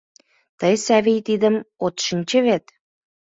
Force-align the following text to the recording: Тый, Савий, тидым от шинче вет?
Тый, 0.59 0.75
Савий, 0.85 1.21
тидым 1.27 1.55
от 1.85 1.95
шинче 2.05 2.39
вет? 2.47 2.65